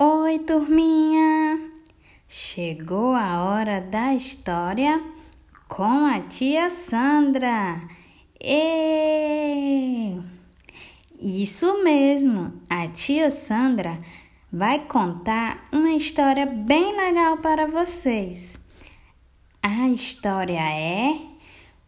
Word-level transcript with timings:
Oi, 0.00 0.38
turminha! 0.38 1.72
Chegou 2.28 3.14
a 3.14 3.42
hora 3.42 3.80
da 3.80 4.14
história 4.14 5.02
com 5.66 6.06
a 6.06 6.20
tia 6.20 6.70
Sandra. 6.70 7.80
E 8.40 10.16
Isso 11.18 11.82
mesmo, 11.82 12.52
a 12.70 12.86
tia 12.86 13.28
Sandra 13.32 13.98
vai 14.52 14.86
contar 14.86 15.66
uma 15.72 15.90
história 15.90 16.46
bem 16.46 16.96
legal 16.96 17.38
para 17.38 17.66
vocês. 17.66 18.64
A 19.60 19.88
história 19.88 20.60
é 20.60 21.18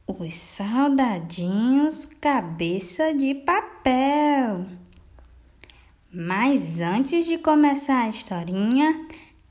Os 0.04 0.34
Soldadinhos 0.34 2.06
Cabeça 2.20 3.14
de 3.14 3.36
Papel. 3.36 4.79
Mas 6.12 6.80
antes 6.80 7.24
de 7.24 7.38
começar 7.38 8.02
a 8.02 8.08
historinha, 8.08 9.06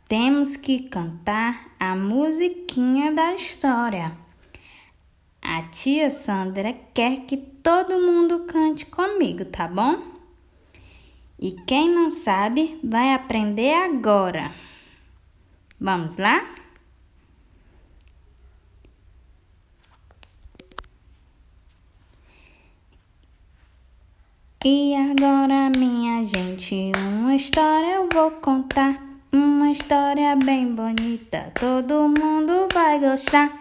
temos 0.09 0.57
que 0.57 0.89
cantar 0.89 1.69
a 1.79 1.95
musiquinha 1.95 3.13
da 3.13 3.33
história. 3.33 4.11
A 5.41 5.63
tia 5.63 6.11
Sandra 6.11 6.73
quer 6.93 7.21
que 7.21 7.37
todo 7.37 8.01
mundo 8.01 8.39
cante 8.39 8.85
comigo, 8.85 9.45
tá 9.45 9.69
bom? 9.69 10.03
E 11.39 11.51
quem 11.65 11.89
não 11.89 12.11
sabe, 12.11 12.77
vai 12.83 13.13
aprender 13.13 13.73
agora. 13.73 14.51
Vamos 15.79 16.17
lá? 16.17 16.43
E 24.65 24.93
agora, 24.93 25.69
minha 25.69 25.88
gente, 26.25 26.91
uma 26.97 27.35
história 27.35 27.95
eu 27.95 28.09
vou 28.11 28.31
contar. 28.31 29.01
Uma 29.31 29.71
história 29.71 30.35
bem 30.35 30.73
bonita, 30.73 31.51
todo 31.59 32.09
mundo 32.09 32.67
vai 32.73 32.99
gostar. 32.99 33.51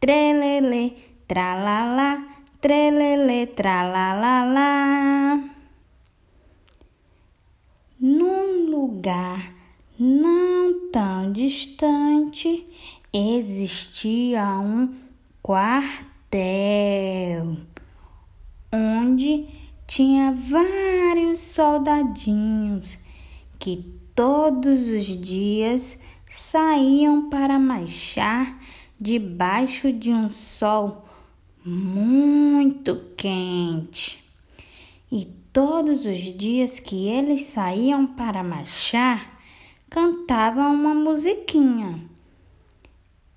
Trelele, 0.00 0.96
tralalá, 1.26 2.22
trelele, 2.60 3.46
tralalá. 3.46 5.40
Num 8.00 8.68
lugar 8.68 9.54
não 9.98 10.90
tão 10.90 11.32
distante 11.32 12.66
existia 13.12 14.44
um 14.58 14.94
quartel 15.42 16.36
onde 18.72 19.48
tinha 19.86 20.32
vários 20.32 20.95
soldadinhos 21.36 22.98
que 23.58 23.84
todos 24.14 24.88
os 24.88 25.04
dias 25.16 25.98
saíam 26.30 27.28
para 27.28 27.58
marchar 27.58 28.60
debaixo 28.98 29.92
de 29.92 30.10
um 30.10 30.28
sol 30.28 31.06
muito 31.64 32.96
quente. 33.16 34.24
E 35.10 35.24
todos 35.52 36.04
os 36.04 36.18
dias 36.18 36.78
que 36.78 37.08
eles 37.08 37.46
saíam 37.46 38.06
para 38.06 38.42
marchar, 38.42 39.40
cantavam 39.88 40.74
uma 40.74 40.94
musiquinha. 40.94 42.00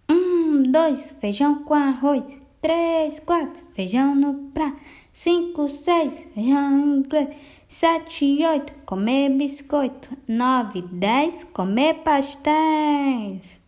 Um, 0.09 0.63
dois, 0.63 1.11
feijão 1.19 1.63
com 1.63 1.73
arroz. 1.73 2.23
Três, 2.61 3.19
quatro, 3.19 3.63
feijão 3.73 4.13
no 4.13 4.49
prato 4.51 4.77
cinco, 5.19 5.67
seis, 5.67 6.13
inglês, 6.35 7.35
sete, 7.69 8.25
oito, 8.43 8.73
comer 8.83 9.29
biscoito, 9.29 10.17
nove, 10.27 10.81
dez, 10.81 11.43
comer 11.43 12.01
pastéis. 12.03 13.59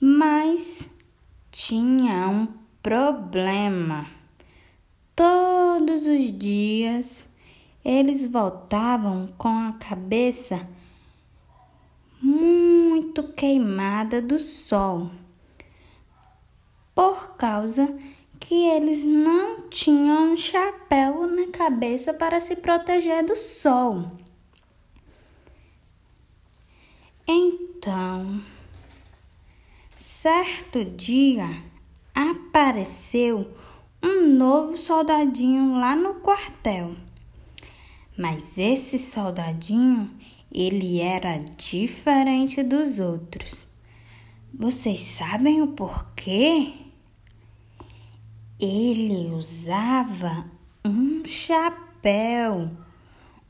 Mas 0.00 0.90
tinha 1.52 2.28
um 2.28 2.48
problema. 2.82 4.06
Todos 5.14 6.04
os 6.04 6.36
dias 6.36 7.26
eles 7.84 8.26
voltavam 8.26 9.28
com 9.38 9.68
a 9.68 9.74
cabeça 9.74 10.68
muito 12.20 13.22
queimada 13.22 14.20
do 14.20 14.38
sol 14.38 15.10
por 16.94 17.36
causa 17.36 17.94
que 18.44 18.54
eles 18.54 19.02
não 19.02 19.68
tinham 19.70 20.32
um 20.32 20.36
chapéu 20.36 21.26
na 21.26 21.46
cabeça 21.50 22.12
para 22.12 22.38
se 22.40 22.54
proteger 22.54 23.24
do 23.24 23.34
sol. 23.34 24.06
Então, 27.26 28.42
certo 29.96 30.84
dia 30.84 31.62
apareceu 32.14 33.50
um 34.02 34.28
novo 34.36 34.76
soldadinho 34.76 35.80
lá 35.80 35.96
no 35.96 36.16
quartel. 36.16 36.94
Mas 38.14 38.58
esse 38.58 38.98
soldadinho, 38.98 40.10
ele 40.52 41.00
era 41.00 41.38
diferente 41.56 42.62
dos 42.62 43.00
outros. 43.00 43.66
Vocês 44.52 45.00
sabem 45.00 45.62
o 45.62 45.68
porquê? 45.68 46.83
Ele 48.66 49.30
usava 49.34 50.46
um 50.82 51.22
chapéu, 51.22 52.70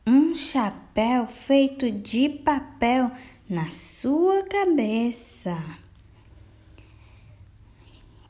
um 0.04 0.34
chapéu 0.34 1.28
feito 1.28 1.88
de 1.88 2.28
papel 2.28 3.12
na 3.48 3.70
sua 3.70 4.42
cabeça. 4.42 5.56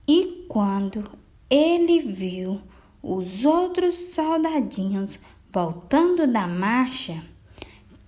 E 0.07 0.45
quando 0.47 1.11
ele 1.49 2.01
viu 2.01 2.61
os 3.03 3.47
outros 3.47 3.95
soldadinhos 4.13 5.19
voltando 5.51 6.27
da 6.27 6.47
marcha, 6.47 7.25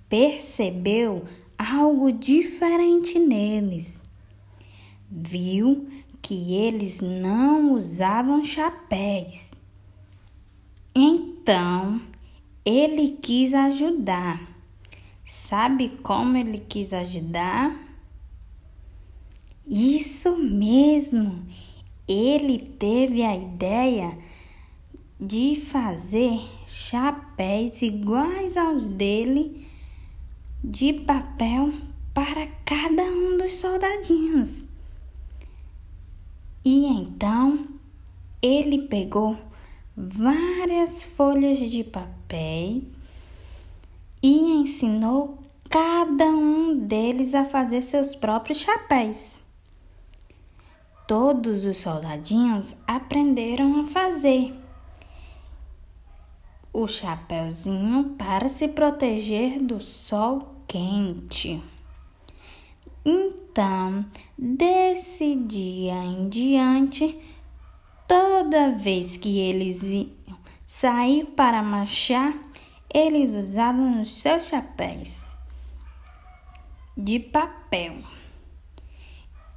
percebeu 0.06 1.24
algo 1.58 2.12
diferente 2.12 3.18
neles. 3.18 3.98
Viu 5.10 5.88
que 6.26 6.54
eles 6.54 7.00
não 7.00 7.74
usavam 7.74 8.42
chapéus. 8.42 9.52
Então, 10.92 12.00
ele 12.64 13.16
quis 13.22 13.54
ajudar. 13.54 14.42
Sabe 15.24 15.88
como 16.02 16.36
ele 16.36 16.58
quis 16.58 16.92
ajudar? 16.92 17.78
Isso 19.68 20.36
mesmo! 20.36 21.44
Ele 22.08 22.58
teve 22.58 23.22
a 23.22 23.36
ideia 23.36 24.18
de 25.20 25.62
fazer 25.64 26.40
chapéus 26.66 27.82
iguais 27.82 28.56
aos 28.56 28.88
dele 28.88 29.64
de 30.64 30.92
papel 30.92 31.72
para 32.12 32.48
cada 32.64 33.04
um 33.04 33.38
dos 33.38 33.52
soldadinhos. 33.52 34.66
E 36.68 36.84
então 36.84 37.64
ele 38.42 38.88
pegou 38.88 39.38
várias 39.96 41.04
folhas 41.04 41.60
de 41.60 41.84
papel 41.84 42.82
e 44.20 44.50
ensinou 44.50 45.38
cada 45.70 46.24
um 46.24 46.76
deles 46.76 47.36
a 47.36 47.44
fazer 47.44 47.82
seus 47.82 48.16
próprios 48.16 48.58
chapéus. 48.58 49.36
Todos 51.06 51.64
os 51.64 51.76
soldadinhos 51.76 52.74
aprenderam 52.84 53.82
a 53.82 53.84
fazer 53.84 54.52
o 56.72 56.88
chapéuzinho 56.88 58.16
para 58.18 58.48
se 58.48 58.66
proteger 58.66 59.62
do 59.62 59.80
sol 59.80 60.56
quente. 60.66 61.62
Então, 63.04 64.04
desse 64.38 65.34
dia 65.34 65.94
em 65.94 66.28
diante, 66.28 67.18
toda 68.06 68.72
vez 68.72 69.16
que 69.16 69.38
eles 69.38 69.82
iam 69.82 70.38
sair 70.66 71.24
para 71.26 71.62
marchar, 71.62 72.34
eles 72.92 73.34
usavam 73.34 74.02
os 74.02 74.18
seus 74.18 74.46
chapéus 74.46 75.22
de 76.96 77.18
papel. 77.18 78.02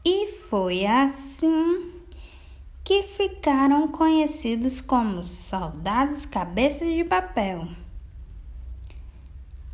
E 0.03 0.27
foi 0.49 0.85
assim 0.85 1.93
que 2.83 3.03
ficaram 3.03 3.87
conhecidos 3.89 4.81
como 4.81 5.23
soldados 5.23 6.25
cabeças 6.25 6.87
de 6.87 7.03
papel. 7.03 7.67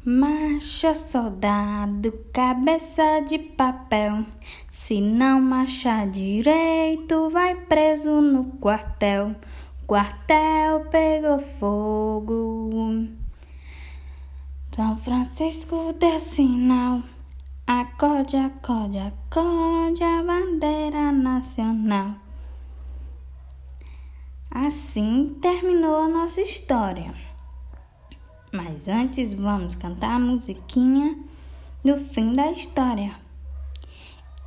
Marcha, 0.08 0.94
soldado, 0.94 2.12
cabeça 2.32 3.22
de 3.28 3.40
papel. 3.40 4.24
Se 4.70 5.02
não 5.02 5.42
marchar 5.42 6.08
direito, 6.08 7.32
vai 7.32 7.56
preso 7.56 8.22
no 8.22 8.52
quartel. 8.60 9.36
Quartel 9.88 10.82
pegou 10.92 11.40
fogo. 11.40 13.08
São 14.76 14.96
Francisco 14.98 15.92
deu 15.94 16.20
sinal. 16.20 17.02
Acorde, 17.66 18.38
acorde, 18.38 19.00
acorde 19.00 20.04
a 20.04 20.22
bandeira 20.22 21.12
nacional. 21.12 22.12
Assim 24.52 25.36
terminou 25.42 25.96
a 25.96 26.08
nossa 26.08 26.42
história. 26.42 27.25
Mas 28.56 28.88
antes 28.88 29.34
vamos 29.34 29.76
cantar 29.76 30.16
a 30.16 30.20
musiquinha 30.20 31.18
do 31.84 31.98
fim 31.98 32.32
da 32.32 32.52
história. 32.54 33.12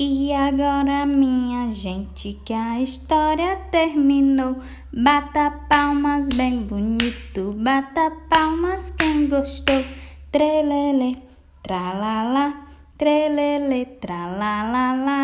E 0.00 0.32
agora, 0.32 1.04
minha 1.04 1.70
gente, 1.72 2.40
que 2.42 2.54
a 2.54 2.80
história 2.80 3.56
terminou. 3.70 4.56
Bata 4.90 5.50
palmas 5.68 6.26
bem 6.30 6.62
bonito, 6.62 7.52
bata 7.58 8.10
palmas 8.30 8.90
quem 8.96 9.28
gostou. 9.28 9.84
Trelele, 10.32 11.22
tralala, 11.62 12.54
trelele, 12.96 13.84
tralalala. 14.00 15.18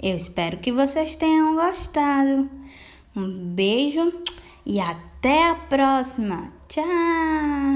Eu 0.00 0.16
espero 0.16 0.58
que 0.58 0.70
vocês 0.70 1.16
tenham 1.16 1.56
gostado. 1.56 2.48
Um 3.16 3.52
beijo 3.52 4.12
e 4.64 4.78
até 4.78 5.50
a 5.50 5.54
próxima. 5.56 6.52
Tchau! 6.74 7.73